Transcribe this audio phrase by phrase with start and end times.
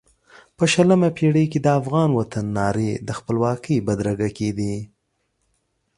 [0.57, 4.75] په شلمه پېړۍ کې د افغان وطن نارې د خپلواکۍ بدرګه کېدې.